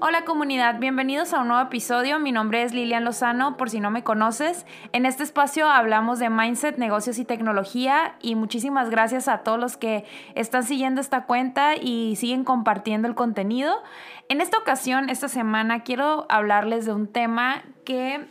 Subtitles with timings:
[0.00, 2.20] Hola comunidad, bienvenidos a un nuevo episodio.
[2.20, 4.64] Mi nombre es Lilian Lozano, por si no me conoces.
[4.92, 9.76] En este espacio hablamos de mindset, negocios y tecnología y muchísimas gracias a todos los
[9.76, 10.04] que
[10.36, 13.82] están siguiendo esta cuenta y siguen compartiendo el contenido.
[14.28, 18.24] En esta ocasión, esta semana, quiero hablarles de un tema que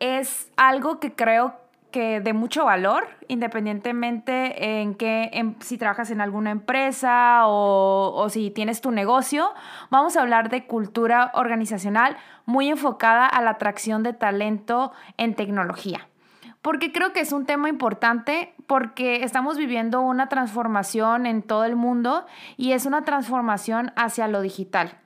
[0.00, 6.50] es algo que creo que de mucho valor, independientemente en que si trabajas en alguna
[6.50, 9.50] empresa o, o, si tienes tu negocio,
[9.90, 16.08] vamos a hablar de cultura organizacional muy enfocada a la atracción de talento en tecnología.
[16.62, 21.76] Porque creo que es un tema importante porque estamos viviendo una transformación en todo el
[21.76, 22.26] mundo
[22.56, 24.98] y es una transformación hacia lo digital.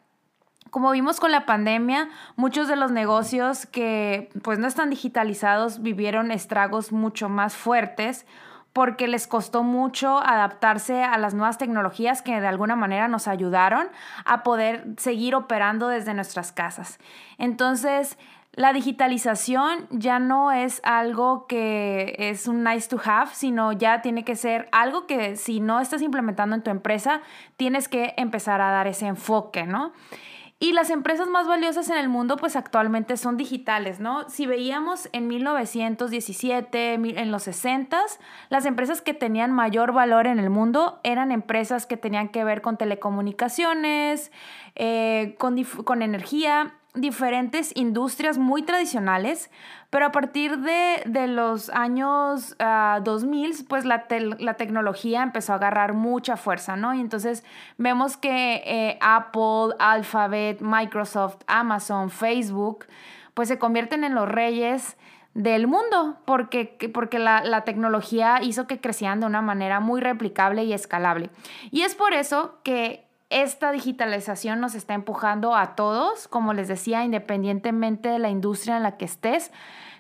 [0.73, 6.31] Como vimos con la pandemia, muchos de los negocios que pues no están digitalizados vivieron
[6.31, 8.25] estragos mucho más fuertes
[8.73, 13.89] porque les costó mucho adaptarse a las nuevas tecnologías que de alguna manera nos ayudaron
[14.25, 16.99] a poder seguir operando desde nuestras casas.
[17.37, 18.17] Entonces,
[18.55, 24.25] la digitalización ya no es algo que es un nice to have, sino ya tiene
[24.25, 27.21] que ser algo que si no estás implementando en tu empresa,
[27.59, 29.93] tienes que empezar a dar ese enfoque, ¿no?
[30.63, 34.31] Y las empresas más valiosas en el mundo, pues actualmente son digitales, ¿no?
[34.31, 38.01] Si veíamos en 1917, en los 60,
[38.49, 42.63] las empresas que tenían mayor valor en el mundo eran empresas que tenían que ver
[42.63, 44.31] con telecomunicaciones,
[44.77, 49.51] eh, con, con energía, diferentes industrias muy tradicionales,
[49.89, 52.55] pero a partir de, los años
[53.03, 54.05] 2000, ah, pues la,
[54.39, 56.93] la, tecnología empezó a agarrar mucha fuerza, ¿no?
[56.93, 57.45] Y entonces
[57.79, 62.87] vemos que eh, Apple, Alphabet, Microsoft, Amazon, Facebook,
[63.33, 64.99] pues se convierten en los reyes
[65.33, 70.65] del mundo, porque, porque la, la, tecnología hizo que crecieran de una manera muy replicable
[70.65, 71.31] y escalable.
[71.71, 77.05] Y es por eso que esta digitalización nos está empujando a todos, como les decía,
[77.05, 79.51] independientemente de la industria en la que estés,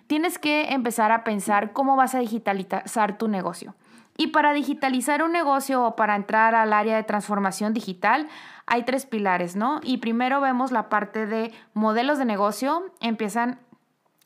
[0.06, 3.74] tienes que empezar a pensar cómo vas a digitalizar tu negocio.
[4.18, 8.28] Y para digitalizar un negocio o para entrar al área de transformación digital,
[8.66, 9.80] hay tres pilares, ¿no?
[9.82, 13.58] Y primero vemos la parte de modelos de negocio, empiezan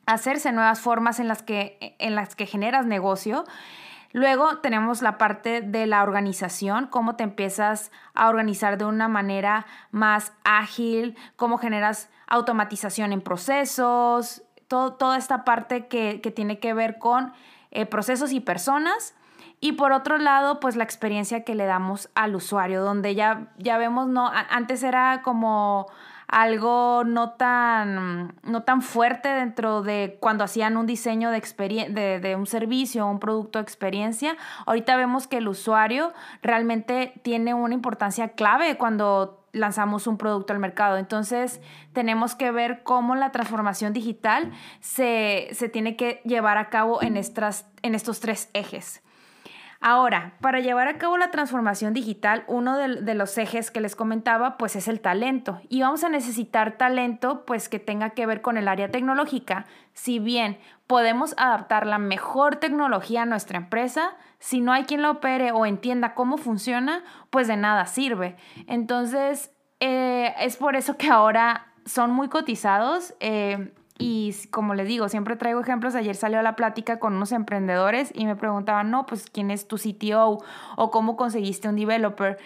[0.05, 3.45] a hacerse nuevas formas en las que, en las que generas negocio.
[4.13, 9.65] Luego tenemos la parte de la organización, cómo te empiezas a organizar de una manera
[9.91, 17.33] más ágil, cómo generas automatización en procesos, toda esta parte que, tiene que ver con
[17.71, 19.15] eh, procesos y personas.
[19.59, 23.77] Y por otro lado, pues la experiencia que le damos al usuario, donde ya, ya
[23.77, 25.87] vemos, no, antes era como
[26.27, 32.45] algo no tan, no tan fuerte dentro de cuando hacían un diseño de, de, un
[32.45, 34.35] servicio un producto de experiencia.
[34.65, 40.59] Ahorita vemos que el usuario realmente tiene una importancia clave cuando lanzamos un producto al
[40.59, 40.97] mercado.
[40.97, 41.61] Entonces,
[41.93, 44.51] tenemos que ver cómo la transformación digital
[44.81, 49.01] se, se tiene que llevar a cabo en, estas, en estos tres ejes.
[49.79, 54.57] Ahora, para llevar a cabo la transformación digital, uno de, los ejes que les comentaba,
[54.57, 55.61] pues es el talento.
[55.69, 59.65] Y vamos a necesitar talento, pues que tenga que ver con el área tecnológica.
[59.93, 60.57] Si bien
[60.87, 65.65] podemos adaptar la mejor tecnología a nuestra empresa, si no hay quien la opere o
[65.65, 68.35] entienda cómo funciona, pues de nada sirve.
[68.65, 73.13] Entonces, eh, es por eso que ahora son muy cotizados.
[73.19, 75.95] Eh, y como les digo, siempre traigo ejemplos.
[75.95, 79.67] Ayer salió a la plática con unos emprendedores y me preguntaban, no, pues quién es
[79.67, 80.43] tu CTO
[80.75, 82.37] o cómo conseguiste un developer.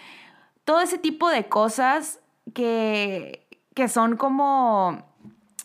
[0.64, 2.20] Todo ese tipo de cosas
[2.54, 5.04] que, que son como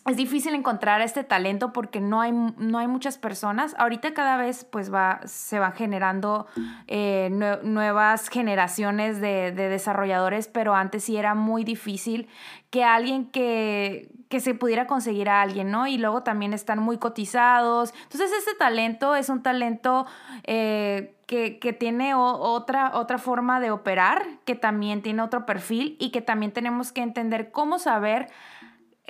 [0.06, 3.74] es difícil encontrar este talento porque no hay, no hay muchas personas.
[3.78, 6.46] Ahorita cada vez pues va, se van generando
[6.86, 7.28] eh,
[7.62, 12.28] nuevas generaciones de, de, desarrolladores, pero antes sí era muy difícil
[12.70, 15.86] que alguien que, que se pudiera conseguir a alguien, ¿no?
[15.86, 17.92] Y luego también están muy cotizados.
[18.04, 20.06] Entonces este talento es un talento
[20.44, 26.10] eh, que, que, tiene otra, otra forma de operar, que también tiene otro perfil y
[26.10, 28.30] que también tenemos que entender cómo saber...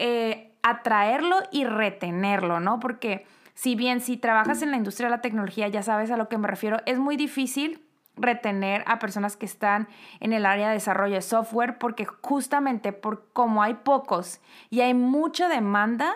[0.01, 2.81] Eh, atraerlo y retenerlo, ¿no?
[2.81, 6.29] Porque si bien si trabajas en la industria de la tecnología, ya sabes a lo
[6.29, 7.83] que me refiero, es muy difícil
[8.17, 9.89] retener a personas que están
[10.21, 14.41] en el área de desarrollo de software porque justamente por como hay pocos
[14.71, 16.15] y hay mucha demanda,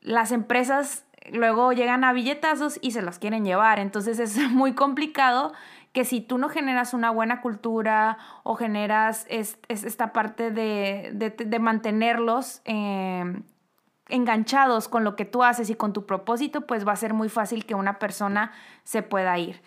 [0.00, 3.78] las empresas luego llegan a billetazos y se los quieren llevar.
[3.78, 5.52] Entonces es muy complicado
[5.92, 13.42] que si tú no generas una buena cultura o generas esta parte de, mantenerlos eh,
[14.08, 17.28] enganchados con lo que tú haces y con tu propósito, pues va a ser muy
[17.28, 18.52] fácil que una persona
[18.84, 19.62] se pueda ir.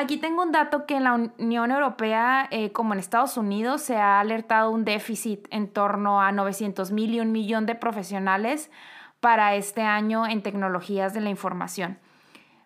[0.00, 3.96] Aquí tengo un dato que en la Unión Europea, eh, como en Estados Unidos, se
[3.96, 8.70] ha alertado un déficit en torno a 900 mil y un millón de profesionales
[9.20, 11.98] para este año en tecnologías de la información.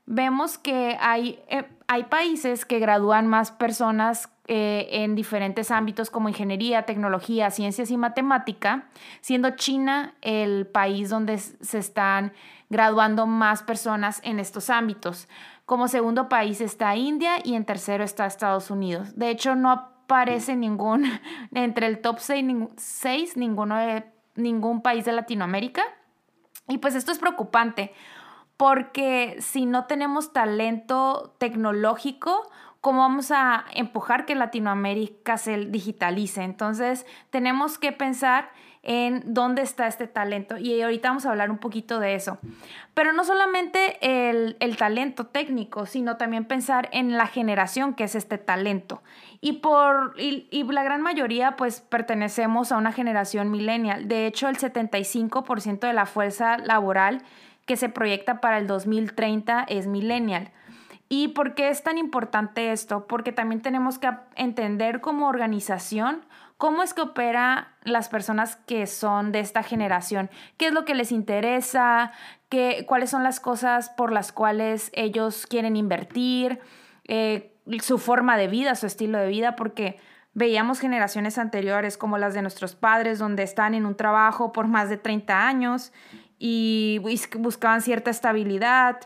[0.07, 6.29] Vemos que hay, eh, hay países que gradúan más personas eh, en diferentes ámbitos como
[6.29, 8.89] ingeniería, tecnología, ciencias y matemática,
[9.21, 12.33] siendo China el país donde se están
[12.69, 15.29] graduando más personas en estos ámbitos.
[15.67, 19.17] Como segundo país está India y en tercero está Estados Unidos.
[19.17, 21.07] De hecho, no aparece ningún,
[21.55, 24.05] entre el top 6, ninguno de,
[24.35, 25.83] ningún país de Latinoamérica.
[26.69, 27.93] Y pues esto es preocupante
[28.57, 36.43] porque si no tenemos talento tecnológico, ¿cómo vamos a empujar que Latinoamérica se digitalice?
[36.43, 38.51] Entonces, tenemos que pensar
[38.85, 40.59] en dónde está este talento.
[40.59, 42.39] Y ahorita vamos a hablar un poquito de eso.
[42.93, 48.37] Pero no solamente el, talento técnico, sino también pensar en la generación que es este
[48.37, 49.03] talento.
[49.41, 54.07] Y, por, y, y la gran mayoría pues pertenecemos a una generación millennial.
[54.07, 57.23] De hecho, el 75% de la fuerza laboral
[57.67, 60.53] que se proyecta para el 2030 es millennial.
[61.09, 63.07] ¿Y por qué es tan importante esto?
[63.07, 66.25] Porque también tenemos que entender como organización
[66.57, 70.95] cómo es que opera las personas que son de esta generación, qué es lo que
[70.95, 72.13] les interesa,
[72.49, 76.61] qué, cuáles son las cosas por las cuales ellos quieren invertir,
[77.07, 79.99] eh, su forma de vida, su estilo de vida, porque
[80.33, 84.89] veíamos generaciones anteriores como las de nuestros padres, donde están en un trabajo por más
[84.89, 85.93] de 30 años
[86.47, 87.01] y
[87.39, 89.01] buscaban cierta estabilidad,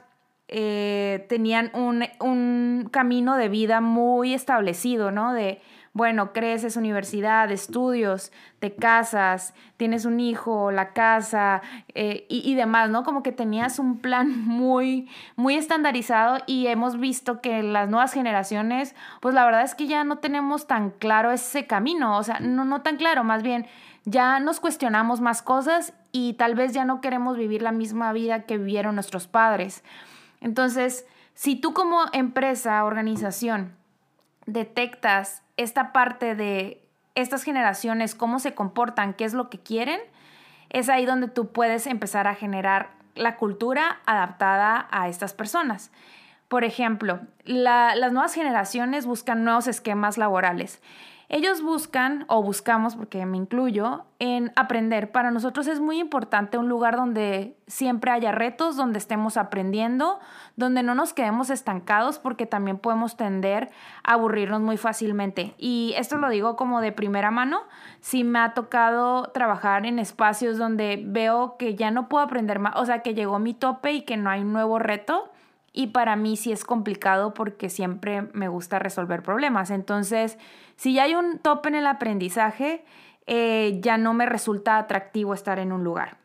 [0.49, 5.33] eh, tenían un, un, camino de vida muy establecido, ¿no?
[5.33, 5.63] De
[5.93, 11.63] bueno, creces universidad, estudios, te casas, tienes un hijo, la casa
[11.95, 13.05] eh, y, demás, ¿no?
[13.05, 18.97] Como que tenías un plan muy, muy estandarizado y hemos visto que las nuevas generaciones,
[19.21, 22.65] pues la verdad es que ya no tenemos tan claro ese camino, o sea, no,
[22.65, 23.67] no tan claro, más bien
[24.05, 28.43] ya nos cuestionamos más cosas y tal vez ya no queremos vivir la misma vida
[28.43, 29.85] que vivieron nuestros padres.
[30.41, 33.77] Entonces, si tú como empresa, organización,
[34.47, 36.83] detectas esta parte de
[37.15, 40.01] estas generaciones, cómo se comportan, qué es lo que quieren,
[40.71, 45.91] es ahí donde tú puedes empezar a generar la cultura adaptada a estas personas.
[46.49, 50.81] Por ejemplo, las nuevas generaciones buscan nuevos esquemas laborales.
[51.31, 55.13] Ellos buscan, o buscamos, porque me incluyo, en aprender.
[55.13, 60.21] Para nosotros es muy importante un lugar donde siempre haya retos, donde estemos aprendiendo,
[60.57, 63.69] donde no nos quedemos estancados, porque también podemos tender
[64.05, 65.55] a aburrirnos muy fácilmente.
[65.59, 67.61] Y esto lo digo como de primera mano.
[68.01, 72.75] Si me ha tocado trabajar en espacios donde veo que ya no puedo aprender más,
[72.77, 75.31] o sea, que llegó mi tope y que no hay un nuevo reto.
[75.79, 79.71] Y para mí sí es complicado porque siempre me gusta resolver problemas.
[79.71, 80.37] Entonces,
[80.75, 82.85] si ya hay un tope en el aprendizaje,
[83.29, 86.17] eh, ya no me resulta atractivo estar en un lugar.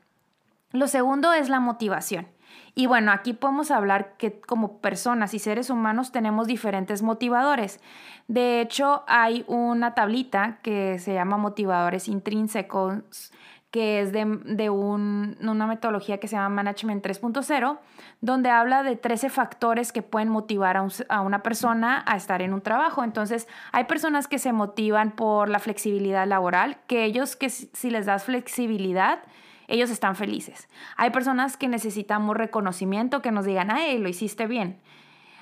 [0.71, 2.29] Lo segundo es la motivación.
[2.73, 7.79] Y bueno, aquí podemos hablar que como personas y seres humanos tenemos diferentes motivadores.
[8.27, 13.31] De hecho, hay una tablita que se llama motivadores intrínsecos
[13.73, 17.79] que es de, una metodología que se llama Management 3.0,
[18.21, 22.61] donde habla de 13 factores que pueden motivar a, una persona a estar en un
[22.61, 23.03] trabajo.
[23.03, 28.05] Entonces, hay personas que se motivan por la flexibilidad laboral, que ellos que si les
[28.05, 29.23] das flexibilidad,
[29.67, 30.69] ellos están felices.
[30.95, 34.77] Hay personas que necesitamos reconocimiento, que nos digan, ay, lo hiciste bien.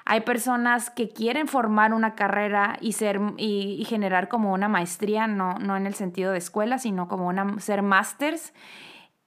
[0.05, 5.59] Hay personas que quieren formar una carrera y, ser, y, generar como una maestría, no,
[5.59, 8.53] no, en el sentido de escuela, sino como una, ser másters.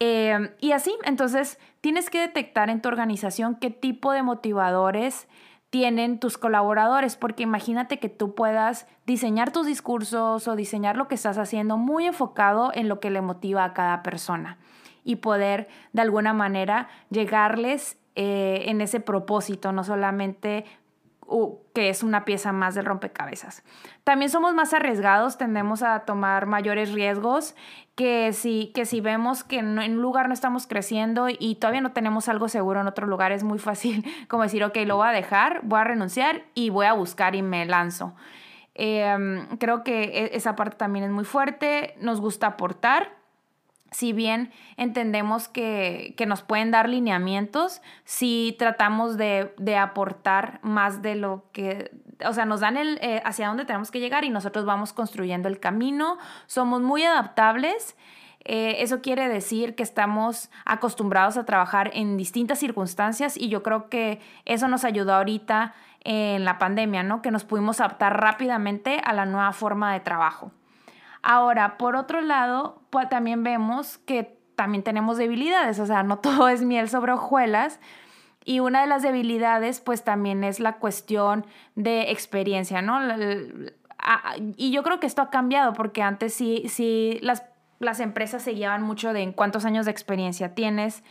[0.01, 5.29] Eh, y así, entonces, tienes que detectar en tu organización qué tipo de motivadores
[5.75, 11.17] tienen tus colaboradores, porque imagínate que tú puedas diseñar tus discursos o diseñar lo que
[11.17, 14.59] estás haciendo muy enfocado en lo que le motiva a cada persona
[15.03, 20.65] y poder de alguna manera llegarles eh, en ese propósito, no solamente
[21.75, 23.65] que es una pieza más del rompecabezas.
[24.05, 27.55] También somos más arriesgados, tendemos a tomar mayores riesgos
[27.95, 31.93] que si, que si vemos que en un lugar no estamos creciendo y todavía no
[31.93, 35.13] tenemos algo seguro en otro lugar, es muy fácil como decir, ok, lo voy a
[35.13, 38.15] dejar, voy a renunciar y voy a buscar y me lanzo.
[38.75, 43.24] Em, creo que e, esa parte también es muy fuerte, nos gusta aportar
[43.95, 51.45] si bien entendemos que, nos pueden dar lineamientos, si tratamos de, aportar más de lo
[51.53, 51.93] que,
[52.27, 55.49] o sea, nos dan el, eh, hacia dónde tenemos que llegar y nosotros vamos construyendo
[55.49, 57.97] el camino, somos muy adaptables.
[58.41, 63.89] Eh, eso quiere decir que estamos acostumbrados a trabajar en distintas circunstancias y yo creo
[63.89, 67.23] que eso nos ayudó ahorita en la pandemia, ¿no?
[67.23, 70.51] Que nos pudimos adaptar rápidamente a la nueva forma de trabajo.
[71.27, 76.63] Ahora, por otro lado, también vemos que también tenemos debilidades, o sea, no todo es
[76.63, 77.81] miel sobre hojuelas.
[78.45, 83.01] Y una de las debilidades, pues también es la cuestión de experiencia, ¿no?
[84.59, 87.43] Y yo creo que esto ha cambiado porque antes sí, sí las,
[87.79, 91.03] las empresas se llevan mucho de cuántos años de experiencia tienes.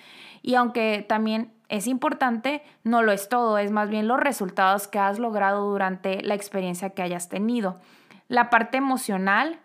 [0.44, 5.00] Y aunque también es importante, no lo es todo, es más bien los resultados que
[5.00, 7.80] has logrado durante la experiencia que hayas tenido.
[8.28, 9.60] La parte emocional,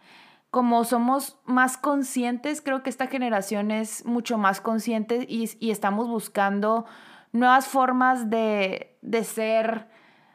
[0.51, 6.87] como somos más conscientes, creo que esta generación es mucho más consciente y, estamos buscando
[7.33, 9.89] nuevas formas de, de ser,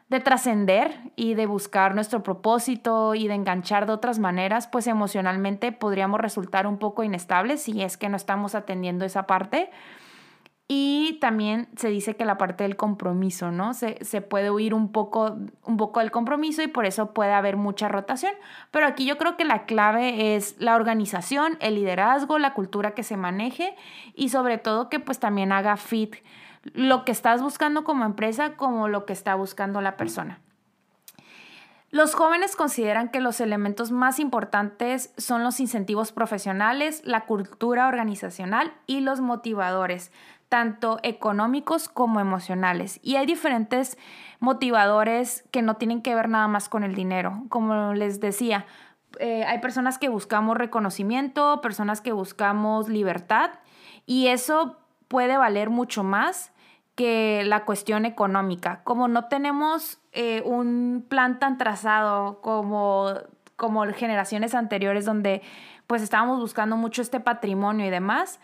[0.08, 5.72] de trascender y de buscar nuestro propósito y de enganchar de otras maneras, pues emocionalmente
[5.72, 9.70] podríamos resultar un poco inestables si es que no estamos atendiendo esa parte.
[10.66, 13.74] Y también se dice que la parte del compromiso, ¿no?
[13.74, 17.88] Se, puede huir un poco, un poco del compromiso y por eso puede haber mucha
[17.88, 18.32] rotación.
[18.70, 23.02] Pero aquí yo creo que la clave es la organización, el liderazgo, la cultura que
[23.02, 23.76] se maneje
[24.14, 26.16] y sobre todo que pues también haga fit
[26.72, 30.40] lo que estás buscando como empresa como lo que está buscando la persona.
[31.94, 38.72] Los jóvenes consideran que los elementos más importantes son los incentivos profesionales, la cultura organizacional
[38.88, 40.10] y los motivadores
[40.48, 43.00] tanto económicos como emocionales.
[43.02, 43.98] Y hay diferentes
[44.40, 47.44] motivadores que no tienen que ver nada más con el dinero.
[47.48, 48.66] Como les decía,
[49.18, 53.50] eh, hay personas que buscamos reconocimiento, personas que buscamos libertad
[54.06, 56.52] y eso puede valer mucho más
[56.94, 58.82] que la cuestión económica.
[58.84, 63.14] Como no tenemos eh, un plan tan trazado como,
[63.56, 65.42] como generaciones anteriores donde
[65.86, 68.40] pues estábamos buscando mucho este patrimonio y demás,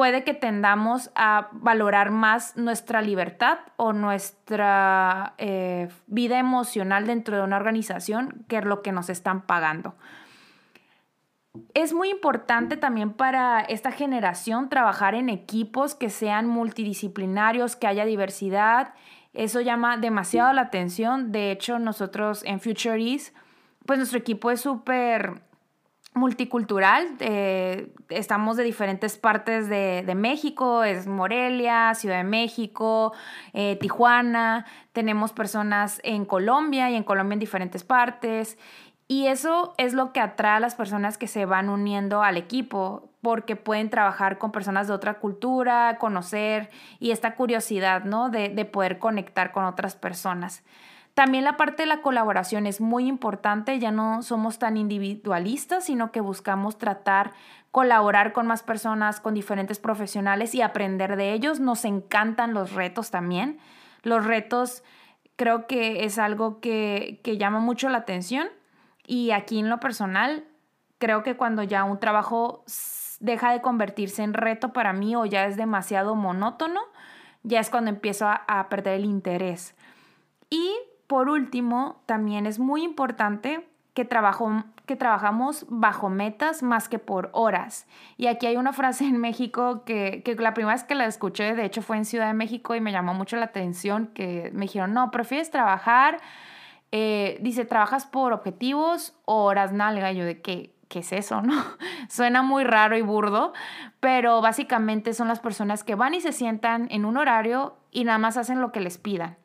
[0.00, 7.42] puede que tendamos a valorar más nuestra libertad o nuestra eh, vida emocional dentro de
[7.42, 9.94] una organización que lo que nos están pagando.
[11.74, 18.06] Es muy importante también para esta generación trabajar en equipos que sean multidisciplinarios, que haya
[18.06, 18.94] diversidad.
[19.34, 21.30] Eso llama demasiado la atención.
[21.30, 23.36] De hecho, nosotros en Future East,
[23.84, 25.42] pues nuestro equipo es súper
[26.14, 27.08] multicultural.
[27.20, 33.12] Eh, estamos de diferentes partes de, México, es Morelia, Ciudad de México,
[33.52, 38.58] eh, Tijuana, tenemos personas en Colombia y en Colombia en diferentes partes.
[39.06, 43.10] Y eso es lo que atrae a las personas que se van uniendo al equipo,
[43.22, 48.30] porque pueden trabajar con personas de otra cultura, conocer y esta curiosidad, ¿no?
[48.30, 50.62] De, de poder conectar con otras personas.
[51.20, 56.12] También la parte de la colaboración es muy importante, ya no somos tan individualistas, sino
[56.12, 57.32] que buscamos tratar,
[57.70, 61.60] colaborar con más personas, con diferentes profesionales y aprender de ellos.
[61.60, 63.58] Nos encantan los retos también.
[64.02, 64.82] Los retos
[65.36, 68.48] creo que es algo que, que llama mucho la atención
[69.06, 70.46] y aquí en lo personal,
[70.96, 72.64] creo que cuando ya un trabajo
[73.18, 76.80] deja de convertirse en reto para mí o ya es demasiado monótono,
[77.42, 79.74] ya es cuando empiezo a, perder el interés.
[80.48, 80.72] Y
[81.10, 84.06] por último, también es muy importante que,
[84.86, 87.88] que trabajamos bajo metas más que por horas.
[88.16, 91.64] Y aquí hay una frase en México que, la primera vez que la escuché, de
[91.64, 94.94] hecho fue en Ciudad de México y me llamó mucho la atención, que me dijeron,
[94.94, 96.18] no, prefieres trabajar,
[96.92, 100.12] eh, dice, trabajas por objetivos o horas nalga.
[100.12, 101.60] Y yo de qué, ¿qué es eso, no?
[102.08, 103.52] Suena muy raro y burdo,
[103.98, 108.18] pero básicamente son las personas que van y se sientan en un horario y nada
[108.18, 109.40] más hacen lo que les pidan.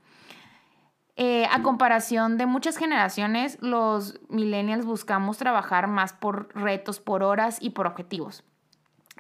[1.17, 7.57] Eh, a comparación de muchas generaciones, los millennials buscamos trabajar más por retos, por horas
[7.61, 8.43] y por objetivos.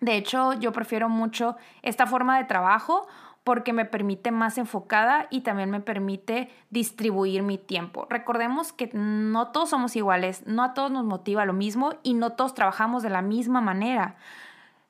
[0.01, 3.07] De hecho, yo prefiero mucho esta forma de trabajo
[3.45, 8.07] porque me permite más enfocada y también me permite distribuir mi tiempo.
[8.09, 12.31] Recordemos que no todos somos iguales, no a todos nos motiva lo mismo y no
[12.31, 14.15] todos trabajamos de la misma manera.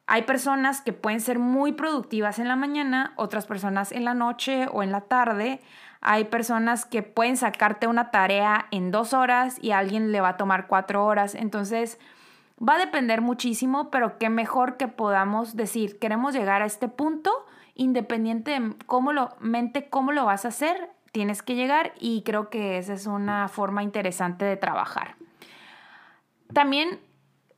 [0.08, 4.68] Hay personas que pueden ser muy productivas en la mañana, otras personas en la noche
[4.72, 5.62] o en la tarde.
[6.08, 10.30] Hay personas que pueden sacarte una tarea en dos horas y a alguien le va
[10.30, 11.34] a tomar cuatro horas.
[11.34, 11.98] Entonces,
[12.62, 17.32] va a depender muchísimo, pero qué mejor que podamos decir, queremos llegar a este punto,
[17.74, 22.52] independiente de cómo lo, mente, cómo lo vas a hacer, tienes que llegar y creo
[22.52, 25.16] que esa es una forma interesante de trabajar.
[26.54, 27.00] También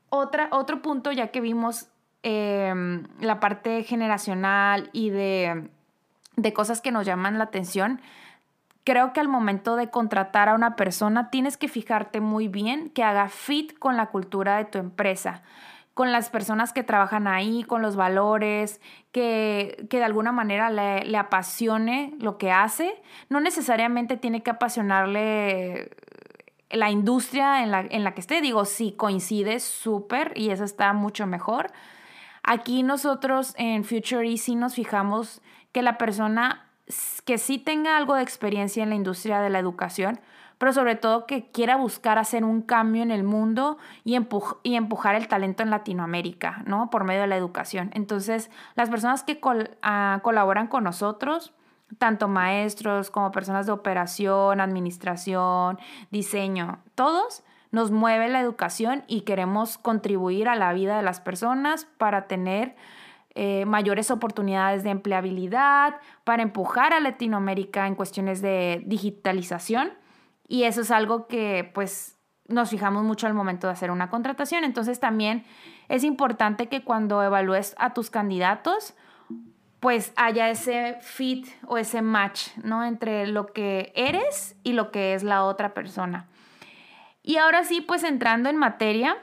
[0.08, 1.90] otro punto, ya que vimos
[2.24, 5.70] em, la parte generacional y de,
[6.38, 8.00] de cosas que nos llaman la atención,
[8.88, 13.04] creo que al momento de contratar a una persona tienes que fijarte muy bien que
[13.04, 15.44] haga fit con la cultura de tu empresa.
[15.94, 18.80] con las personas que trabajan ahí, con los valores,
[19.12, 22.94] que, de alguna manera le, apasione lo que hace.
[23.30, 25.90] No necesariamente tiene que apasionarle
[26.70, 28.42] la industria en la, en la que esté.
[28.42, 31.72] Digo, si coincide, súper, y eso está mucho mejor.
[32.44, 35.42] Aquí nosotros en Future Easy nos fijamos
[35.72, 36.67] que la persona
[37.26, 40.20] que sí tenga algo de experiencia en la industria de la educación,
[40.58, 45.28] pero sobre todo que quiera buscar hacer un cambio en el mundo y, empujar el
[45.28, 46.90] talento en Latinoamérica, ¿no?
[46.90, 47.92] Por medio de la educación.
[47.94, 49.40] Entonces, las personas que
[49.84, 51.54] ah, colaboran con nosotros,
[52.00, 55.80] tanto maestros como personas de operación, administración,
[56.10, 61.86] diseño, todos nos mueve la educación y queremos contribuir a la vida de las personas
[61.98, 62.76] para tener
[63.40, 69.92] eh, mayores oportunidades de empleabilidad, para empujar a Latinoamérica en cuestiones de digitalización
[70.48, 72.18] y eso es algo que pues
[72.48, 74.64] nos fijamos mucho al momento de hacer una contratación.
[74.64, 75.44] Entonces también
[75.88, 78.96] es importante que cuando evalúes a tus candidatos,
[79.80, 82.84] pues haya ese fit o ese match, ¿no?
[82.84, 86.26] Entre lo que eres y lo que es la otra persona.
[87.22, 89.16] Y ahora sí, pues entrando en materia,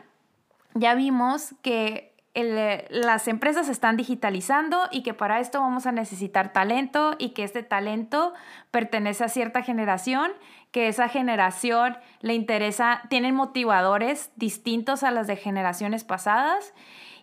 [0.75, 7.14] ya vimos que las empresas están digitalizando y que para esto vamos a necesitar talento
[7.19, 8.35] y que este talento
[8.73, 10.33] pertenece a cierta generación,
[10.73, 16.75] que esa generación le interesa, tienen motivadores distintos a las de generaciones pasadas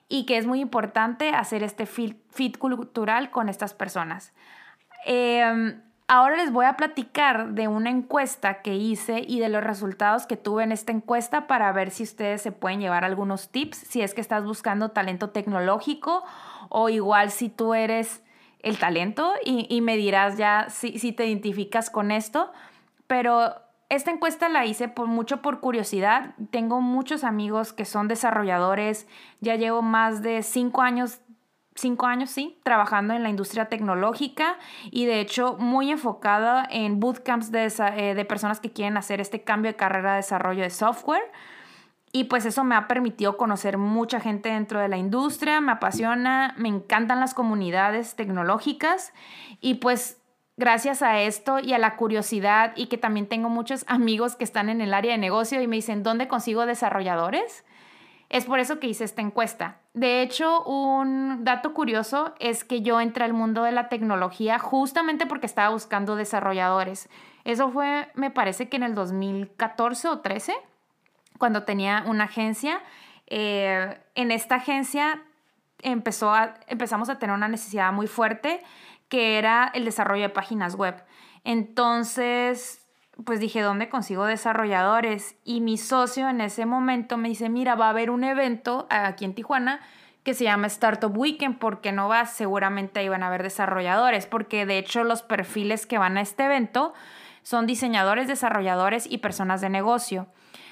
[0.08, 4.34] y que es muy importante hacer este fit, cultural con estas personas.
[5.06, 10.26] Em, Ahora les voy a platicar de una encuesta que hice y de los resultados
[10.28, 14.02] que tuve en esta encuesta para ver si ustedes se pueden llevar algunos tips, si
[14.02, 16.24] es que estás buscando talento tecnológico
[16.70, 18.24] o igual si tú eres
[18.60, 22.52] el talento y, me dirás ya si, si, te identificas con esto.
[23.08, 23.56] Pero
[23.90, 26.36] esta encuesta la hice por mucho por curiosidad.
[26.50, 29.08] Tengo muchos amigos que son desarrolladores,
[29.40, 31.20] ya llevo más de cinco años
[31.76, 34.58] cinco años, sí, trabajando en la industria tecnológica
[34.92, 39.44] y de hecho muy enfocada en bootcamps de, eh, de personas que quieren hacer este
[39.44, 41.24] cambio de carrera de desarrollo de software.
[42.14, 46.54] Y pues eso me ha permitido conocer mucha gente dentro de la industria, me apasiona,
[46.58, 49.14] me encantan las comunidades tecnológicas
[49.62, 50.22] y pues
[50.58, 54.68] gracias a esto y a la curiosidad y que también tengo muchos amigos que están
[54.68, 57.64] en el área de negocio y me dicen, ¿dónde consigo desarrolladores?
[58.32, 59.82] Es por eso que hice esta encuesta.
[59.94, 65.26] De hecho, un dato curioso es que yo entré al mundo de la tecnología justamente
[65.26, 67.10] porque estaba buscando desarrolladores.
[67.44, 70.56] Eso fue, me parece que en el 2014 o 13,
[71.40, 72.82] cuando tenía una agencia.
[73.28, 75.22] Eh, en esta agencia
[75.82, 78.62] empezó a, empezamos a tener una necesidad muy fuerte
[79.10, 81.04] que era el desarrollo de páginas web.
[81.44, 82.81] Entonces,
[83.26, 85.36] pues dije, ¿dónde consigo desarrolladores?
[85.44, 89.26] Y mi socio en ese momento me dice, mira, va a haber un evento aquí
[89.26, 89.82] en Tijuana
[90.24, 94.66] que se llama Startup Weekend, porque no vas, seguramente ahí van a haber desarrolladores, porque
[94.66, 96.94] de hecho los perfiles que van a este evento
[97.42, 100.28] son diseñadores, desarrolladores y personas de negocio.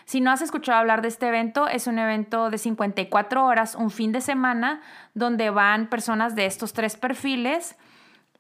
[0.05, 3.91] Si no has escuchado hablar de este evento, es un evento de 54 horas, un
[3.91, 4.81] fin de semana,
[5.13, 7.75] donde van personas de estos tres perfiles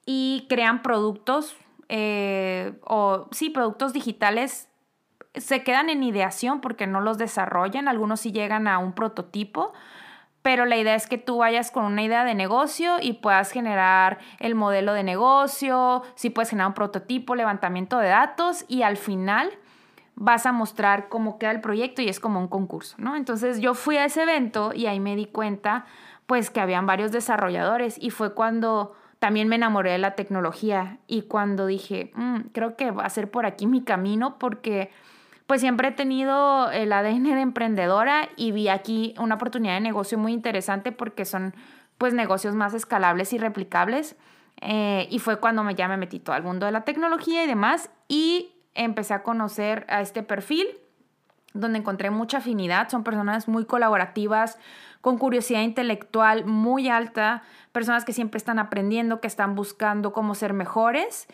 [0.05, 1.55] y crean productos
[1.89, 4.69] eh, o sí, productos digitales
[5.33, 9.73] se quedan en ideación porque no los desarrollan, algunos sí llegan a un prototipo,
[10.41, 14.19] pero la idea es que tú vayas con una idea de negocio y puedas generar
[14.39, 19.51] el modelo de negocio, sí puedes generar un prototipo, levantamiento de datos y al final
[20.15, 23.15] vas a mostrar cómo queda el proyecto y es como un concurso, ¿no?
[23.15, 25.85] Entonces yo fui a ese evento y ahí me di cuenta
[26.25, 31.23] pues que habían varios desarrolladores y fue cuando también me enamoré de la tecnología y
[31.23, 34.91] cuando dije, mm, creo que va a ser por aquí mi camino porque
[35.45, 40.17] pues siempre he tenido el ADN de emprendedora y vi aquí una oportunidad de negocio
[40.17, 41.53] muy interesante porque son
[41.97, 44.15] pues negocios más escalables y replicables.
[44.61, 47.47] Eh, y fue cuando me, ya me metí todo al mundo de la tecnología y
[47.47, 50.67] demás y empecé a conocer a este perfil
[51.53, 52.89] donde encontré mucha afinidad.
[52.89, 54.57] Son personas muy colaborativas,
[55.01, 57.43] con curiosidad intelectual muy alta,
[57.79, 61.27] personas que siempre están aprendiendo, que están buscando cómo ser mejores.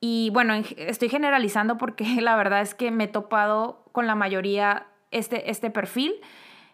[0.00, 4.88] Y bueno, estoy generalizando porque la verdad es que me he topado con la mayoría
[5.12, 6.14] este, este perfil.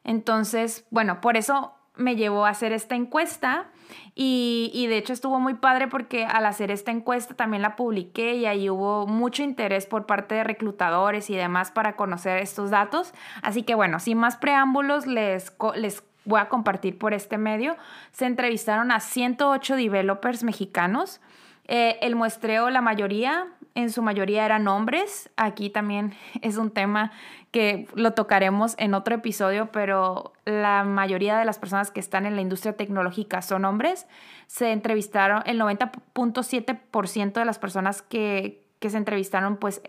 [0.04, 3.66] Entonces, bueno, por eso me llevó a hacer esta encuesta
[4.14, 8.36] y, y, de hecho estuvo muy padre porque al hacer esta encuesta también la publiqué
[8.36, 13.12] y ahí hubo mucho interés por parte de reclutadores y demás para conocer estos datos.
[13.42, 17.76] Así que bueno, sin más preámbulos, les, les voy a compartir por este medio,
[18.12, 21.20] se entrevistaron a 108 developers mexicanos.
[21.68, 25.30] Eh, el muestreo, la mayoría, en su mayoría eran hombres.
[25.36, 27.12] Aquí también es un tema
[27.50, 32.36] que lo tocaremos en otro episodio, pero la mayoría de las personas que están en
[32.36, 34.06] la industria tecnológica son hombres.
[34.46, 39.82] Se entrevistaron, el 90.7% de las personas que, se entrevistaron pues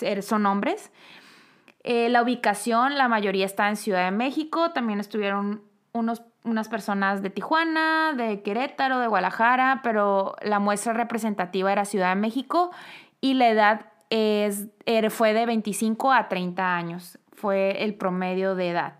[0.00, 0.92] er, son hombres.
[1.84, 5.62] Eh, la ubicación, la mayoría está en Ciudad de México, también estuvieron
[5.96, 12.10] unos, unas personas de Tijuana, de Querétaro, de Guadalajara, pero la muestra representativa era Ciudad
[12.14, 12.70] de México
[13.20, 18.70] y la edad es, er, fue de 25 a 30 años, fue el promedio de
[18.70, 18.94] edad.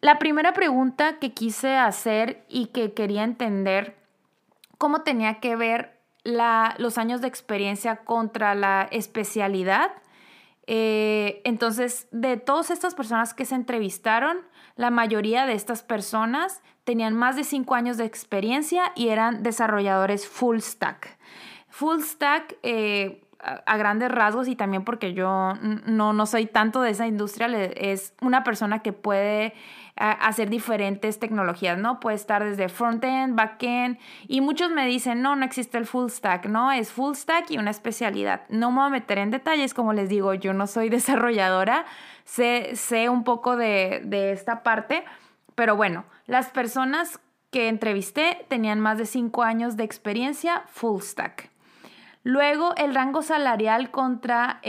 [0.00, 3.96] La primera pregunta que quise hacer y que quería entender
[4.78, 9.90] cómo tenía que ver la, los años de experiencia contra la especialidad.
[10.72, 14.38] Eh, entonces, de todas estas personas que se entrevistaron,
[14.76, 20.28] la mayoría de estas personas tenían más de 5 años de experiencia y eran desarrolladores
[20.28, 21.18] full stack.
[21.70, 25.54] Full stack, eh, a, grandes rasgos y también porque yo
[25.86, 29.54] no, no soy tanto de esa industria, es una persona que puede
[29.96, 32.00] hacer diferentes tecnologías, ¿no?
[32.00, 33.98] Puede estar desde front-end, back-end,
[34.28, 36.72] y muchos me dicen, no, no existe el full stack, ¿no?
[36.72, 38.42] Es full stack y una especialidad.
[38.48, 41.84] No me voy a meter en detalles, como les digo, yo no soy desarrolladora,
[42.24, 45.04] sé, sé un poco de, de esta parte,
[45.54, 51.49] pero bueno, las personas que entrevisté tenían más de cinco años de experiencia full stack.
[52.22, 54.60] Luego, el rango salarial contra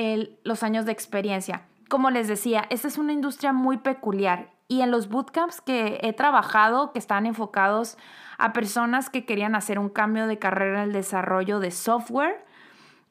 [0.43, 1.63] los años de experiencia.
[1.89, 6.13] Como les decía, esta es una industria muy peculiar y en los bootcamps que he
[6.13, 7.97] trabajado, que están enfocados
[8.37, 12.45] a personas que querían hacer un cambio de carrera en el desarrollo de software,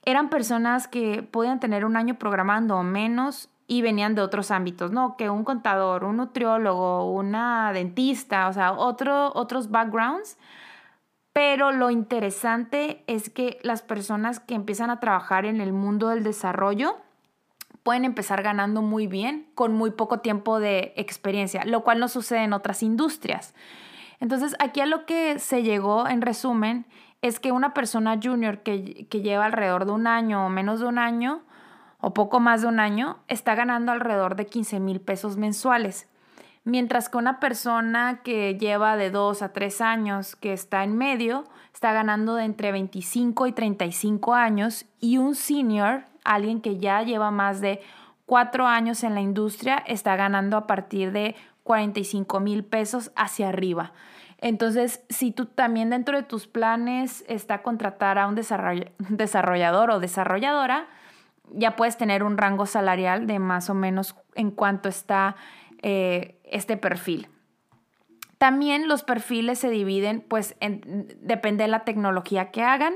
[0.06, 4.90] eran personas que podían tener un año programando o menos y venían de otros ámbitos,
[4.90, 5.18] ¿no?
[5.18, 10.38] Que un contador, un nutriólogo, una dentista, o sea, otro, otros backgrounds.
[11.32, 16.24] Pero lo interesante es que las personas que empiezan a trabajar en el mundo del
[16.24, 16.96] desarrollo,
[17.82, 22.44] pueden empezar ganando muy bien con muy poco tiempo de experiencia, lo cual no sucede
[22.44, 23.54] en otras industrias.
[24.20, 26.86] Entonces, aquí a lo que se llegó en resumen
[27.22, 28.78] es que una persona junior que,
[29.10, 31.42] lleva alrededor de un año o menos de un año
[32.00, 36.08] o poco más de un año está ganando alrededor de 15 mil pesos mensuales.
[36.64, 41.44] Mientras que una persona que lleva de dos a tres años, que está en medio,
[41.72, 47.30] está ganando de entre 25 y 35 años y un senior alguien que ya lleva
[47.30, 47.80] más de
[48.26, 53.92] cuatro años en la industria está ganando a partir de 45 mil pesos hacia arriba.
[54.38, 60.86] Entonces, si tú también dentro de tus planes está contratar a un desarrollador o desarrolladora,
[61.52, 65.36] ya puedes tener un rango salarial de más o menos en cuanto está
[65.82, 67.28] eh, este perfil.
[68.38, 70.56] También los perfiles se dividen, pues
[71.20, 72.94] depende de la tecnología que hagan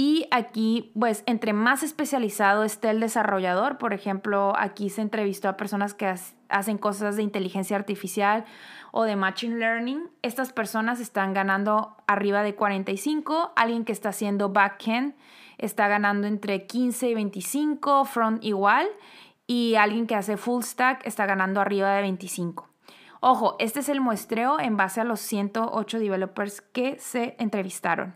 [0.00, 5.56] y aquí, pues, entre más especializado esté el desarrollador, por ejemplo, aquí se entrevistó a
[5.56, 6.14] personas que
[6.48, 8.44] hacen cosas de inteligencia artificial
[8.92, 10.08] o de machine learning.
[10.22, 13.50] Estas personas están ganando arriba de 45.
[13.56, 15.16] Alguien que está haciendo backend
[15.58, 18.86] está ganando entre 15 y 25, front igual.
[19.50, 22.68] Y alguien que hace full stack está ganando arriba de 25.
[23.20, 28.14] Ojo, este es el muestreo en base a los 108 developers que se entrevistaron.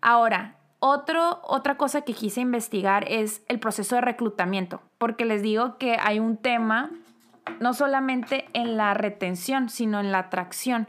[0.00, 5.96] Ahora, otra cosa que quise investigar es el proceso de reclutamiento, porque les digo que
[5.98, 6.90] hay un tema
[7.58, 10.86] no solamente en la retención, sino en la atracción.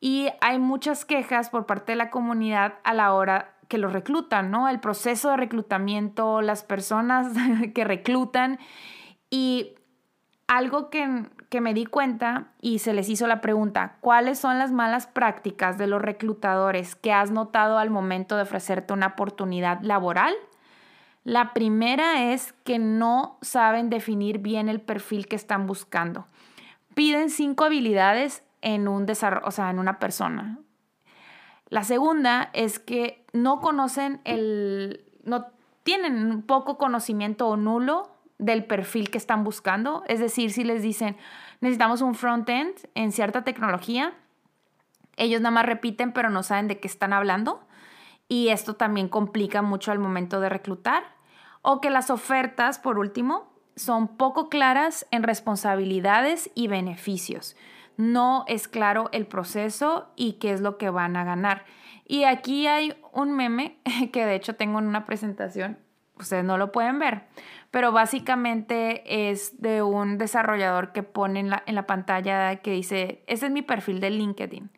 [0.00, 4.50] Y hay muchas quejas por parte de la comunidad a la hora que los reclutan,
[4.50, 4.68] ¿no?
[4.68, 7.32] El proceso de reclutamiento, las personas
[7.74, 8.58] que reclutan.
[9.30, 9.74] Y
[10.46, 14.70] algo que, que me di cuenta y se les hizo la pregunta, ¿cuáles son las
[14.70, 20.34] malas prácticas de los reclutadores que has notado al momento de ofrecerte una oportunidad laboral?
[21.24, 26.28] La primera es que no saben definir bien el perfil que están buscando.
[26.94, 30.58] Piden cinco habilidades en un o sea, en una persona.
[31.68, 35.46] La segunda es que no conocen el, no
[35.82, 40.04] tienen poco conocimiento o nulo del perfil que están buscando.
[40.08, 41.16] Es decir, si les dicen,
[41.60, 44.14] necesitamos un front-end en cierta tecnología,
[45.16, 47.60] ellos nada más repiten, pero no saben de qué están hablando.
[48.28, 51.04] Y esto también complica mucho al momento de reclutar.
[51.62, 57.56] O que las ofertas, por último, son poco claras en responsabilidades y beneficios.
[57.96, 61.64] No es claro el proceso y qué es lo que van a ganar.
[62.06, 63.78] Y aquí hay un meme
[64.12, 65.78] que de hecho tengo en una presentación,
[66.18, 67.24] ustedes no lo pueden ver,
[67.70, 73.22] pero básicamente es de un desarrollador que pone en la, en la pantalla que dice,
[73.26, 74.70] ese es mi perfil de LinkedIn.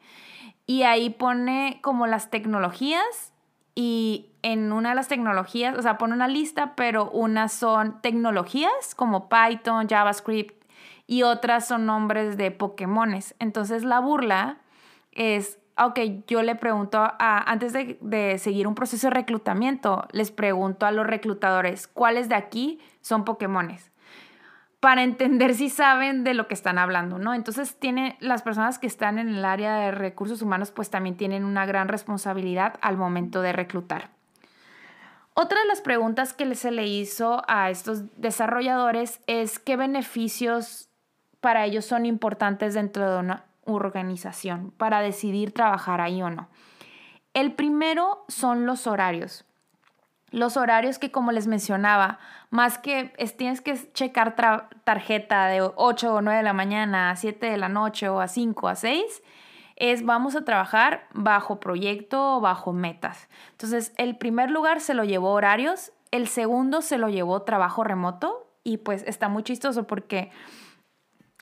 [0.67, 3.33] Y ahí pone como las tecnologías
[3.75, 8.95] y en una de las tecnologías, o sea, pone una lista, pero unas son tecnologías
[8.97, 10.58] como Python, JavaScript
[11.09, 13.35] y otras son nombres de Pokémones.
[13.41, 14.59] Entonces la burla
[15.11, 20.87] es, ok, yo le pregunto, a, antes de, seguir un proceso de reclutamiento, les pregunto
[20.87, 23.91] a los reclutadores, ¿cuáles de aquí son Pokémones?
[24.81, 27.35] para entender si saben de lo que están hablando, ¿no?
[27.35, 31.45] Entonces, tiene, las personas que están en el área de recursos humanos, pues también tienen
[31.45, 34.11] una gran responsabilidad al momento de reclutar.
[35.35, 40.88] Otra de las preguntas que se le hizo a estos desarrolladores es qué beneficios
[41.41, 46.49] para ellos son importantes dentro de una organización para decidir trabajar ahí o no.
[47.35, 49.45] El primero son los horarios
[50.31, 52.19] los horarios que como les mencionaba,
[52.51, 54.37] más que tienes que checar
[54.85, 58.29] tarjeta de 8 o 9 de la mañana a 7 de la noche o a
[58.29, 59.23] 5 a 6,
[59.77, 63.29] es vamos a trabajar bajo proyecto o bajo metas.
[63.53, 68.51] Entonces, el primer lugar se lo llevó horarios, el segundo se lo llevó trabajo remoto
[68.65, 70.31] y pues está muy chistoso porque,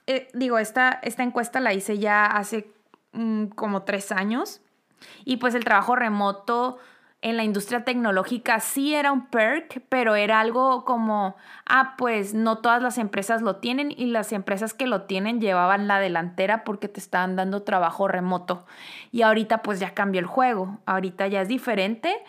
[0.06, 2.70] eh, digo, esta, esta encuesta la hice ya hace
[3.12, 4.60] mm, como tres años
[5.24, 6.78] y pues el trabajo remoto
[7.22, 12.58] en la industria tecnológica sí era un perk, pero era algo como, ah, pues no
[12.58, 16.88] todas las empresas lo tienen y las empresas que lo tienen llevaban la delantera porque
[16.88, 18.66] te estaban dando trabajo remoto.
[19.10, 22.22] Y ahorita pues ya cambió el juego, ahorita ya es diferente.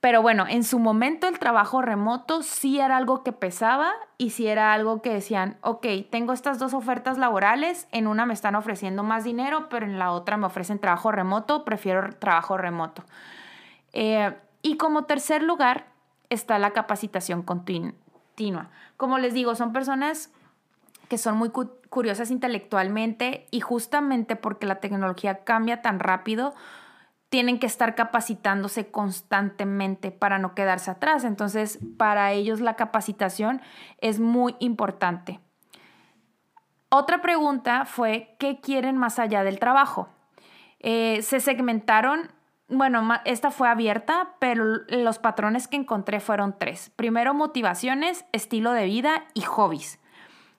[0.00, 4.46] Pero bueno, en su momento el trabajo remoto sí era algo que pesaba y sí
[4.46, 9.02] era algo que decían, ok, tengo estas dos ofertas laborales, en una me están ofreciendo
[9.02, 13.02] más dinero, pero en la otra me ofrecen trabajo remoto, prefiero trabajo remoto.
[13.92, 15.86] Eh, y como tercer lugar
[16.30, 17.94] está la capacitación continua.
[18.96, 20.30] Como les digo, son personas
[21.08, 26.54] que son muy curiosas intelectualmente y justamente porque la tecnología cambia tan rápido,
[27.28, 31.24] tienen que estar capacitándose constantemente para no quedarse atrás.
[31.24, 33.60] Entonces, para ellos la capacitación
[34.00, 35.40] es muy importante.
[36.90, 40.08] Otra pregunta fue, ¿qué quieren más allá del trabajo?
[40.80, 42.30] Eh, se segmentaron
[42.68, 46.90] bueno, esta fue abierta, pero los patrones que encontré fueron tres.
[46.96, 49.98] Primero, motivaciones, estilo de vida y hobbies.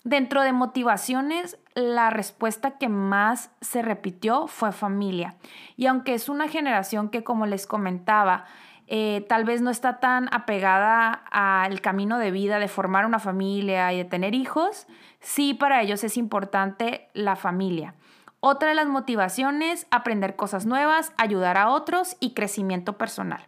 [0.03, 5.35] Dentro de motivaciones, la respuesta que más se repitió fue familia.
[5.77, 8.45] Y aunque es una generación que, como les comentaba,
[8.87, 13.93] eh, tal vez no está tan apegada al camino de vida de formar una familia
[13.93, 14.87] y de tener hijos,
[15.19, 17.93] sí para ellos es importante la familia.
[18.39, 23.45] Otra de las motivaciones, aprender cosas nuevas, ayudar a otros y crecimiento personal.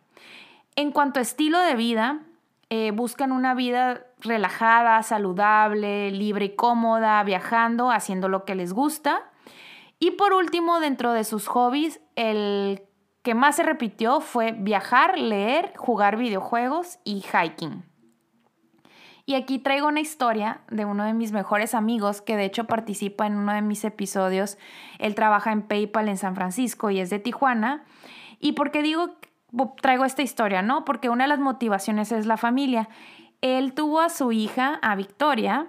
[0.76, 2.20] En cuanto a estilo de vida,
[2.74, 9.30] eh, buscan una vida relajada, saludable, libre y cómoda, viajando, haciendo lo que les gusta.
[10.00, 12.82] Y por último, dentro de sus hobbies, el
[13.24, 17.84] que más se repitió fue viajar, leer, jugar videojuegos y hiking.
[19.26, 23.28] Y aquí traigo una historia de uno de mis mejores amigos que de hecho participa
[23.28, 24.58] en uno de mis episodios.
[24.98, 27.84] Él trabaja en PayPal en San Francisco y es de Tijuana.
[28.40, 29.18] ¿Y por qué digo
[29.82, 30.62] traigo esta historia?
[30.62, 32.90] No, porque una de las motivaciones es la familia.
[33.42, 35.68] Él tuvo a su hija, a Victoria,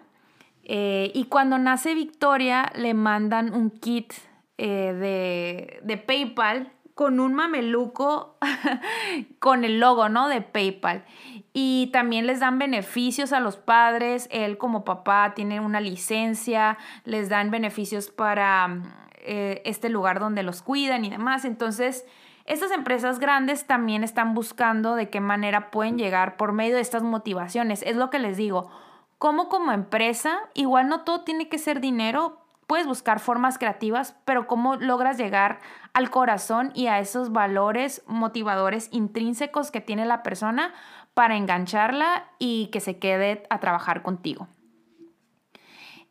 [0.64, 4.12] eh, y cuando nace Victoria le mandan un kit
[4.58, 8.36] eh, de, de PayPal con un mameluco
[9.38, 10.28] con el logo, ¿no?
[10.28, 11.04] De PayPal.
[11.52, 14.28] Y también les dan beneficios a los padres.
[14.30, 18.82] Él como papá tiene una licencia, les dan beneficios para
[19.24, 21.44] eh, este lugar donde los cuidan y demás.
[21.44, 22.06] Entonces,
[22.44, 27.02] estas empresas grandes también están buscando de qué manera pueden llegar por medio de estas
[27.02, 27.82] motivaciones.
[27.82, 28.70] Es lo que les digo.
[29.18, 34.46] Como como empresa, igual no todo tiene que ser dinero, puedes buscar formas creativas, pero
[34.46, 35.60] cómo logras llegar
[35.92, 40.72] al corazón y a esos valores motivadores intrínsecos que tiene la persona
[41.14, 44.48] para engancharla y que se quede a trabajar contigo.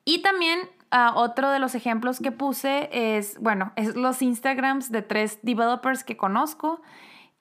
[0.06, 5.02] Y también ah, otro de los ejemplos que puse es, bueno, es los Instagrams de
[5.02, 6.82] tres developers que conozco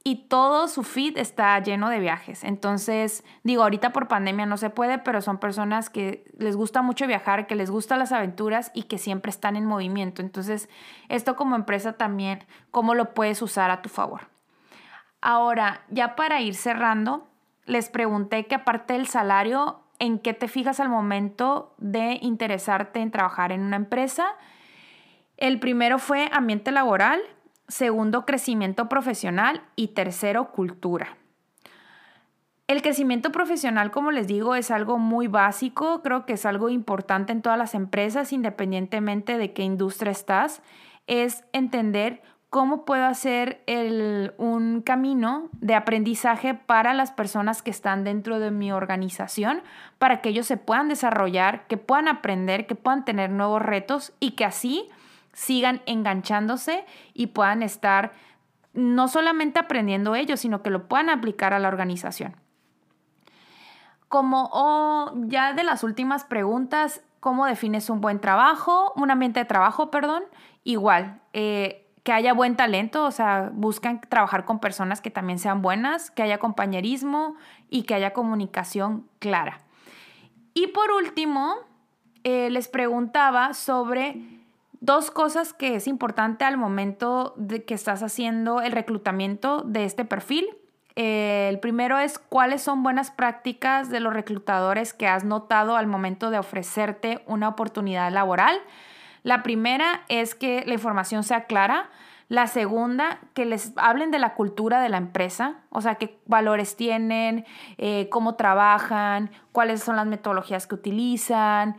[0.03, 2.43] y todo su feed está lleno de viajes.
[2.43, 7.07] Entonces, digo, ahorita por pandemia no se puede, pero son personas que les gusta mucho
[7.07, 10.23] viajar, que les gustan las aventuras y que siempre están en movimiento.
[10.23, 10.71] Entonces,
[11.09, 14.23] esto como empresa también, ¿cómo lo puedes usar a tu favor?
[15.21, 17.29] Ahora, ya para ir cerrando,
[17.67, 23.13] les pregunté que aparte del salario, ¿en qué te fijas al momento de interesarte en
[23.13, 24.27] trabajar en una empresa?
[25.37, 27.21] El primero fue ambiente laboral,
[27.69, 31.17] segundo, crecimiento profesional y tercero, cultura.
[32.67, 37.33] El crecimiento profesional, como les digo, es algo muy básico, creo que es algo importante
[37.33, 40.63] en todas las empresas, independientemente de qué industria estás,
[41.07, 43.63] es entender cómo puedo hacer
[44.37, 49.63] un camino de aprendizaje para las personas que están dentro de mi organización,
[49.99, 54.33] para que ellos se puedan desarrollar, que puedan aprender, que puedan tener nuevos retos y
[54.33, 54.89] que así
[55.33, 56.85] sigan enganchándose
[57.15, 58.13] y puedan estar
[58.73, 62.35] no solamente aprendiendo ellos, sino que lo puedan aplicar a la organización.
[64.09, 68.93] Como oh, ya de las últimas preguntas, ¿cómo defines un buen trabajo?
[68.97, 70.25] Un ambiente de trabajo, perdón.
[70.65, 75.63] Igual, eh, que haya buen talento, o sea, buscan trabajar con personas que también sean
[75.63, 77.37] buenas, que haya compañerismo
[77.69, 79.61] y que haya comunicación clara.
[80.55, 81.57] Y por último,
[82.25, 84.23] eh, les preguntaba sobre
[84.81, 90.05] dos cosas que es importante al momento de que estás haciendo el reclutamiento de este
[90.05, 90.49] perfil.
[90.97, 95.87] Eh, el primero es cuáles son buenas prácticas de los reclutadores que has notado al
[95.87, 98.59] momento de ofrecerte una oportunidad laboral.
[99.23, 101.91] La primera es que la información sea clara.
[102.29, 106.77] La segunda, que les hablen de la cultura de la empresa, o sea, qué valores
[106.77, 107.45] tienen,
[107.77, 111.77] eh, cómo trabajan, cuáles son las metodologías que utilizan,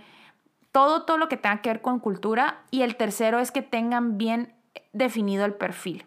[0.73, 2.63] todo, todo lo que tenga que ver con cultura.
[2.69, 4.54] Y el tercero es que tengan bien
[4.91, 6.06] definido el perfil.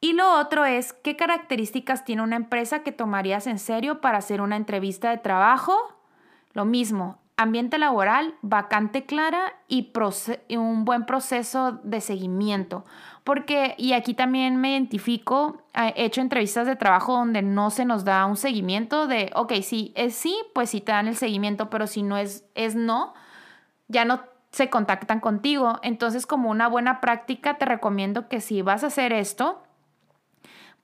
[0.00, 4.40] Y lo otro es qué características tiene una empresa que tomarías en serio para hacer
[4.40, 5.74] una entrevista de trabajo.
[6.52, 9.92] Lo mismo, ambiente laboral, vacante clara y,
[10.56, 12.84] un buen proceso de seguimiento.
[13.24, 18.04] Porque, y aquí también me identifico, he hecho entrevistas de trabajo donde no se nos
[18.04, 21.86] da un seguimiento de, ok, sí, es sí, pues sí te dan el seguimiento, pero
[21.86, 23.14] si no es, es no,
[23.88, 25.78] ya no se contactan contigo.
[25.82, 29.62] Entonces, como una buena práctica, te recomiendo que si vas a hacer esto,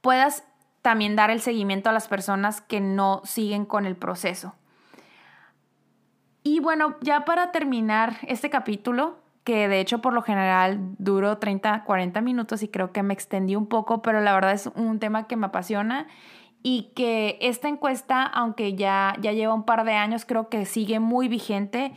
[0.02, 0.44] puedas
[0.82, 4.54] también dar el seguimiento a las personas que no siguen con el proceso.
[6.42, 11.84] Y bueno, ya para terminar este capítulo, que de hecho por lo general duró 30,
[11.84, 15.26] 40 minutos y creo que me extendí un poco, pero la verdad es un tema
[15.26, 16.06] que me apasiona
[16.62, 21.00] y que esta encuesta, aunque ya, ya lleva un par de años, creo que sigue
[21.00, 21.92] muy vigente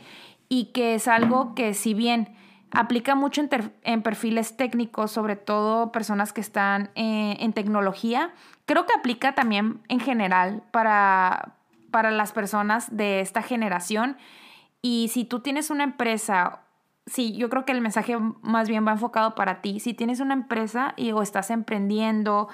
[0.48, 2.34] y que es algo que si bien
[2.72, 3.42] aplica mucho
[3.82, 8.32] en, perfiles técnicos, sobre todo personas que están eh, en tecnología,
[8.66, 11.55] creo que aplica también en general para,
[11.96, 14.18] para las personas de esta generación.
[14.82, 16.60] Y si tú tienes una empresa,
[17.06, 19.80] sí, yo creo que el mensaje más bien va enfocado para ti.
[19.80, 22.50] Si tienes una empresa y o estás emprendiendo,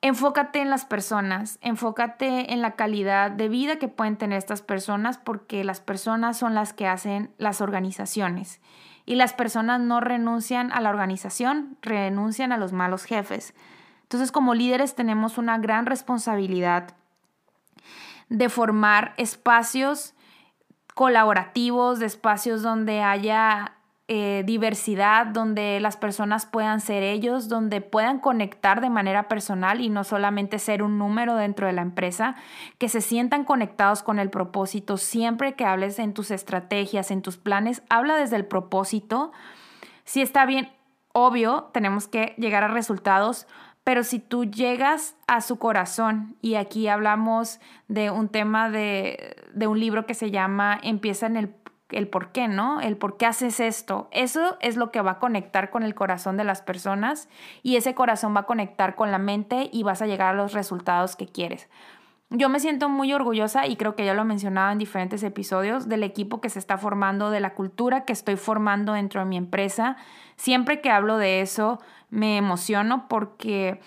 [0.00, 5.16] enfócate en las personas, enfócate en la calidad de vida que pueden tener estas personas
[5.18, 8.60] porque las personas son las que hacen las organizaciones.
[9.06, 13.54] Y las personas no renuncian a la organización, renuncian a los malos jefes.
[14.02, 16.96] Entonces, como líderes tenemos una gran responsabilidad
[18.32, 20.14] de formar espacios
[20.94, 23.76] colaborativos, de espacios donde haya
[24.08, 29.90] eh, diversidad, donde las personas puedan ser ellos, donde puedan conectar de manera personal y
[29.90, 32.36] no solamente ser un número dentro de la empresa,
[32.78, 34.96] que se sientan conectados con el propósito.
[34.96, 39.32] Siempre que hables en tus estrategias, en tus planes, habla desde el propósito.
[40.04, 40.72] Si está bien,
[41.12, 43.46] obvio, tenemos que llegar a resultados,
[43.84, 49.80] pero si tú llegas a su corazón, y aquí hablamos de un tema de, un
[49.80, 51.54] libro que se llama Empieza en el,
[51.90, 52.80] el por qué, ¿no?
[52.80, 54.08] El por qué haces esto.
[54.12, 57.28] Eso es lo que va a conectar con el corazón de las personas
[57.62, 60.52] y ese corazón va a conectar con la mente y vas a llegar a los
[60.52, 61.68] resultados que quieres.
[62.34, 65.86] Yo me siento muy orgullosa y creo que ya lo he mencionado en diferentes episodios
[65.86, 69.36] del equipo que se está formando, de la cultura que estoy formando dentro de mi
[69.36, 69.98] empresa.
[70.36, 71.78] Siempre que hablo de eso
[72.12, 73.80] me emociono porque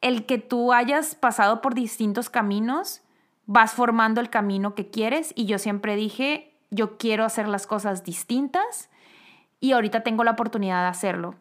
[0.00, 3.02] el que tú hayas pasado por distintos caminos,
[3.46, 5.32] vas formando el camino que quieres.
[5.36, 8.90] Y yo siempre dije, yo quiero hacer las cosas distintas
[9.60, 11.36] y ahorita tengo la oportunidad de hacerlo.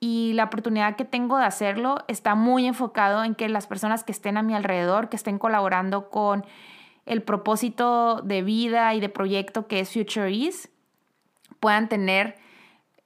[0.00, 4.12] Y la oportunidad que tengo de hacerlo está muy enfocado en que las personas que
[4.12, 6.46] estén a mi alrededor, que estén colaborando con
[7.04, 10.70] el propósito de vida y de proyecto que es Future Ease,
[11.60, 12.38] puedan tener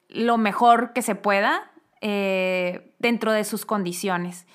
[0.07, 1.70] lo mejor que se pueda
[2.01, 4.47] eh, dentro de sus condiciones.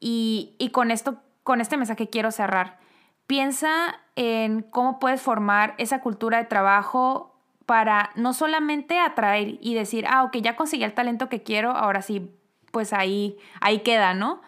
[0.00, 2.78] Y, con esto, con este mensaje quiero cerrar.
[3.26, 10.06] Piensa en cómo puedes formar esa cultura de trabajo para no solamente atraer y decir,
[10.08, 12.30] ah, ok, ya conseguí el talento que quiero, ahora sí,
[12.72, 14.40] pues ahí, ahí queda, ¿no?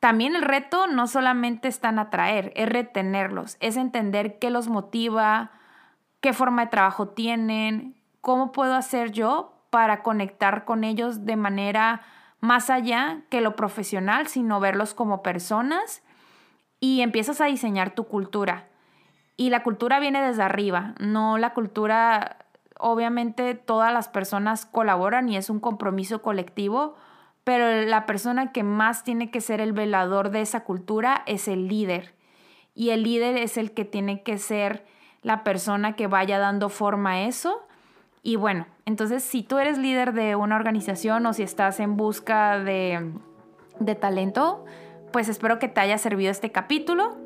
[0.00, 5.52] También el reto no solamente está en atraer, es retenerlos, es entender qué los motiva,
[6.20, 12.02] qué forma de trabajo tienen, cómo puedo hacer yo para conectar con ellos de manera
[12.40, 16.02] más allá que lo profesional, sino verlos como personas
[16.80, 18.68] y empiezas a diseñar tu cultura.
[19.36, 22.38] Y la cultura viene desde arriba, no la cultura
[22.78, 26.96] obviamente todas las personas colaboran y es un compromiso colectivo,
[27.44, 31.66] pero la persona que más tiene que ser el velador de esa cultura es el
[31.66, 32.14] líder.
[32.74, 34.86] Y el líder es el que tiene que ser
[35.22, 37.66] la persona que vaya dando forma a eso.
[38.28, 42.58] Y bueno, entonces si tú eres líder de una organización o si estás en busca
[42.58, 43.10] de,
[43.80, 44.66] de talento,
[45.14, 47.16] pues espero que te haya servido este capítulo.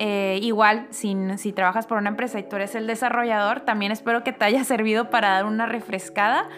[0.00, 1.14] Eh, igual, si,
[1.54, 5.10] trabajas por una empresa y tú eres el desarrollador, también espero que te haya servido
[5.10, 6.48] para dar una refrescada.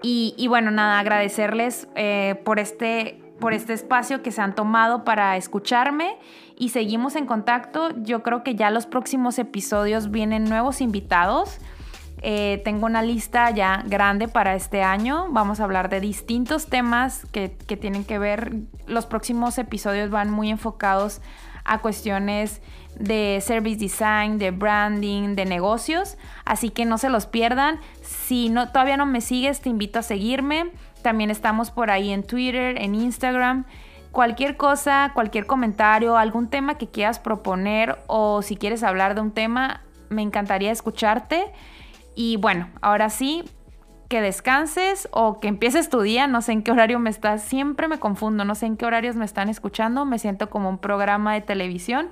[0.00, 5.36] Y, bueno, nada, agradecerles eh, por, este, por este espacio que se han tomado para
[5.36, 6.16] escucharme
[6.56, 7.90] y seguimos en contacto.
[8.04, 11.60] Yo creo que ya los próximos episodios vienen nuevos invitados.
[12.22, 15.26] Eh, tengo una lista ya grande para este año.
[15.30, 18.52] Vamos a hablar de distintos temas que, que tienen que ver.
[18.86, 21.20] Los próximos episodios van muy enfocados
[21.64, 22.60] a cuestiones
[22.98, 26.16] de service design, de branding, de negocios.
[26.44, 27.78] Así que no se los pierdan.
[28.02, 30.72] Si no, todavía no me sigues, te invito a seguirme.
[31.02, 33.66] También estamos por ahí en Twitter, en Instagram.
[34.10, 39.30] Cualquier cosa, cualquier comentario, algún tema que quieras proponer o si quieres hablar de un
[39.30, 41.52] tema, me encantaría escucharte.
[42.20, 43.44] Y bueno, ahora sí,
[44.08, 47.86] que descanses o que empieces tu día, no sé en qué horario me estás, siempre
[47.86, 51.34] me confundo, no sé en qué horarios me están escuchando, me siento como un programa
[51.34, 52.08] de televisión,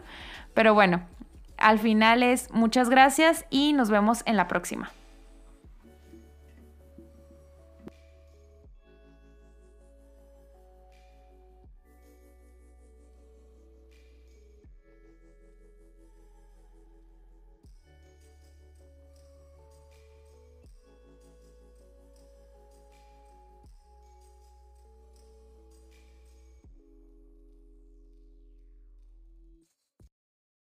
[0.55, 1.01] pero bueno,
[1.59, 4.93] al final es muchas gracias y nos vemos en la próxima.